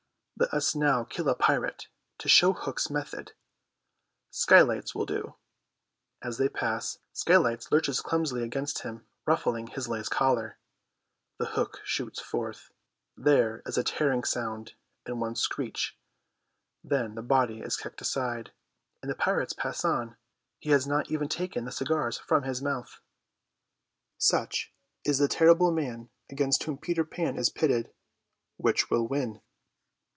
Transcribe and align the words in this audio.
Let 0.39 0.55
us 0.55 0.73
now 0.73 1.03
kill 1.03 1.29
a 1.29 1.35
pirate, 1.35 1.87
to 2.17 2.27
show 2.27 2.51
Hook's 2.53 2.89
method. 2.89 3.33
Skylights 4.31 4.95
will 4.95 5.05
do. 5.05 5.35
As 6.23 6.39
they 6.39 6.49
pass, 6.49 6.97
Skylights 7.13 7.71
lurches 7.71 8.01
clumsily 8.01 8.41
against 8.41 8.79
him, 8.81 9.05
ruffling 9.27 9.67
his 9.67 9.87
lace 9.87 10.09
collar; 10.09 10.57
the 11.37 11.45
hook 11.45 11.81
shoots 11.83 12.19
forth, 12.19 12.71
there 13.15 13.61
is 13.67 13.77
a 13.77 13.83
tearing 13.83 14.23
sound 14.23 14.73
and 15.05 15.21
one 15.21 15.35
screech, 15.35 15.95
then 16.83 17.13
the 17.13 17.21
body 17.21 17.59
is 17.59 17.77
kicked 17.77 18.01
aside, 18.01 18.51
and 19.03 19.11
the 19.11 19.15
pirates 19.15 19.53
pass 19.53 19.85
on. 19.85 20.17
He 20.57 20.71
has 20.71 20.87
not 20.87 21.11
even 21.11 21.29
taken 21.29 21.65
the 21.65 21.71
cigars 21.71 22.17
from 22.17 22.41
his 22.45 22.63
mouth. 22.63 22.99
Such 24.17 24.73
is 25.05 25.19
the 25.19 25.27
terrible 25.27 25.71
man 25.71 26.09
against 26.31 26.63
whom 26.63 26.79
Peter 26.79 27.05
Pan 27.05 27.37
is 27.37 27.51
pitted. 27.51 27.93
Which 28.57 28.89
will 28.89 29.07
win? 29.07 29.39